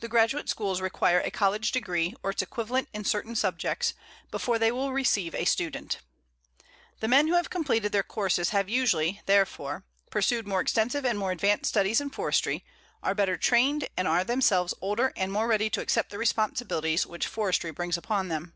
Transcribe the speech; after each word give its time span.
The 0.00 0.08
graduate 0.08 0.50
schools 0.50 0.82
require 0.82 1.20
a 1.22 1.30
college 1.30 1.72
degree, 1.72 2.14
or 2.22 2.32
its 2.32 2.42
equivalent 2.42 2.86
in 2.92 3.02
certain 3.02 3.34
subjects, 3.34 3.94
before 4.30 4.58
they 4.58 4.70
will 4.70 4.92
receive 4.92 5.34
a 5.34 5.46
student. 5.46 6.00
The 7.00 7.08
men 7.08 7.28
who 7.28 7.32
have 7.36 7.48
completed 7.48 7.90
their 7.90 8.02
courses 8.02 8.50
have 8.50 8.68
usually, 8.68 9.22
therefore, 9.24 9.86
pursued 10.10 10.46
more 10.46 10.60
extensive 10.60 11.06
and 11.06 11.18
more 11.18 11.32
advanced 11.32 11.70
studies 11.70 12.02
in 12.02 12.10
forestry, 12.10 12.62
are 13.02 13.14
better 13.14 13.38
trained, 13.38 13.88
and 13.96 14.06
are 14.06 14.22
themselves 14.22 14.74
older 14.82 15.14
and 15.16 15.32
more 15.32 15.46
ready 15.46 15.70
to 15.70 15.80
accept 15.80 16.10
the 16.10 16.18
responsibilities 16.18 17.06
which 17.06 17.26
forestry 17.26 17.70
brings 17.70 17.96
upon 17.96 18.28
them. 18.28 18.52